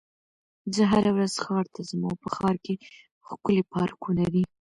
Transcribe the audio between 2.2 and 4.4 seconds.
په ښار کې ښکلي پارکونه